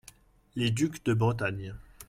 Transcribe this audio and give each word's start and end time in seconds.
les 0.55 0.71
ducs 0.71 1.05
de 1.05 1.13
Bretagne. 1.13 1.75